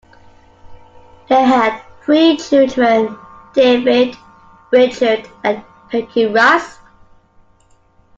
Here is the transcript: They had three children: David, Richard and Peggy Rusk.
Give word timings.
They 1.29 1.43
had 1.43 1.79
three 2.03 2.35
children: 2.37 3.19
David, 3.53 4.17
Richard 4.71 5.29
and 5.43 5.63
Peggy 5.91 6.25
Rusk. 6.25 6.81